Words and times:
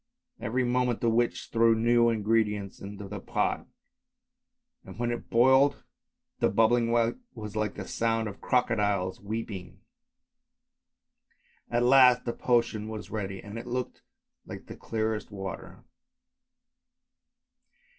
Even* 0.41 0.67
moment 0.67 0.99
the 0.99 1.11
witch 1.11 1.49
threw 1.51 1.75
new 1.75 2.09
ingredients 2.09 2.79
into 2.81 3.07
the 3.07 3.19
pot, 3.19 3.67
and 4.83 4.97
when 4.97 5.11
it 5.11 5.29
boiled 5.29 5.83
the 6.39 6.49
bubbling 6.49 6.91
was 6.91 7.55
like 7.55 7.75
the 7.75 7.87
sound 7.87 8.27
of 8.27 8.41
crocodiles 8.41 9.21
weeping. 9.21 9.79
At 11.69 11.83
last 11.83 12.25
the 12.25 12.33
potion 12.33 12.87
was 12.87 13.11
ready 13.11 13.43
and 13.43 13.59
it 13.59 13.67
looked 13.67 14.01
like 14.43 14.65
the 14.65 14.75
clearest 14.75 15.29
water. 15.29 15.83